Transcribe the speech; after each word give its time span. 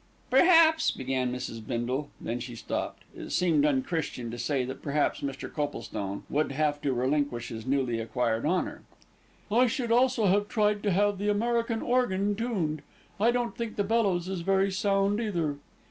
"Perhaps" 0.31 0.89
began 0.97 1.31
Mrs. 1.31 1.63
Bindle, 1.63 2.09
then 2.19 2.39
she 2.39 2.55
stopped. 2.55 3.03
It 3.15 3.29
seemed 3.29 3.67
unchristian 3.67 4.31
to 4.31 4.37
say 4.39 4.63
that 4.65 4.81
perhaps 4.81 5.21
Mr. 5.21 5.47
Coplestone 5.47 6.23
would 6.27 6.53
have 6.53 6.81
to 6.81 6.91
relinquish 6.91 7.49
his 7.49 7.67
newly 7.67 7.99
acquired 7.99 8.43
honour. 8.43 8.81
"I 9.51 9.67
should 9.67 9.91
also 9.91 10.25
have 10.25 10.47
tried 10.47 10.81
to 10.81 10.91
have 10.91 11.19
the 11.19 11.29
American 11.29 11.83
organ 11.83 12.35
tuned, 12.35 12.81
I 13.19 13.29
don't 13.29 13.55
think 13.55 13.75
the 13.75 13.83
bellows 13.83 14.27
is 14.27 14.41
very 14.41 14.71
sound, 14.71 15.21
either." 15.21 15.57